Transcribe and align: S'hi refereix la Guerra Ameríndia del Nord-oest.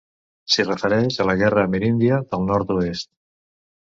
S'hi 0.51 0.63
refereix 0.69 1.19
la 1.29 1.35
Guerra 1.41 1.65
Ameríndia 1.67 2.17
del 2.31 2.47
Nord-oest. 2.47 3.09